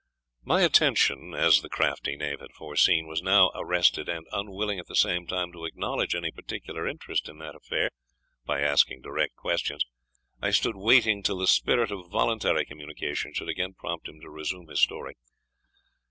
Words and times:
My 0.43 0.63
attention, 0.63 1.35
as 1.35 1.61
the 1.61 1.69
crafty 1.69 2.15
knave 2.15 2.39
had 2.39 2.53
foreseen, 2.57 3.05
was 3.05 3.21
now 3.21 3.51
arrested, 3.53 4.09
and 4.09 4.25
unwilling, 4.31 4.79
at 4.79 4.87
the 4.87 4.95
same 4.95 5.27
time, 5.27 5.51
to 5.51 5.65
acknowledge 5.65 6.15
any 6.15 6.31
particular 6.31 6.87
interest 6.87 7.29
in 7.29 7.37
that 7.37 7.53
affair, 7.53 7.91
by 8.43 8.61
asking 8.61 9.01
direct 9.03 9.35
questions, 9.35 9.85
I 10.41 10.49
stood 10.49 10.75
waiting 10.75 11.21
till 11.21 11.37
the 11.37 11.45
spirit 11.45 11.91
of 11.91 12.09
voluntary 12.09 12.65
communication 12.65 13.31
should 13.35 13.47
again 13.49 13.75
prompt 13.75 14.07
him 14.07 14.19
to 14.21 14.29
resume 14.31 14.69
his 14.69 14.79
story. 14.79 15.13